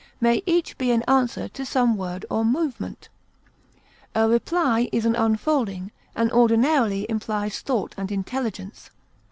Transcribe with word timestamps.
may 0.19 0.41
each 0.47 0.79
be 0.79 0.89
an 0.91 1.03
answer 1.03 1.47
to 1.47 1.63
some 1.63 1.95
word 1.95 2.25
or 2.27 2.43
movement. 2.43 3.07
A 4.15 4.27
reply 4.27 4.89
is 4.91 5.05
an 5.05 5.15
unfolding, 5.15 5.91
and 6.15 6.31
ordinarily 6.31 7.05
implies 7.07 7.59
thought 7.59 7.93
and 7.97 8.11
intelligence. 8.11 8.89